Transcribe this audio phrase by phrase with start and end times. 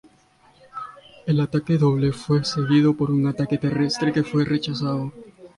[1.27, 5.13] El ataque doble fue seguido por un ataque terrestre que fue rechazado.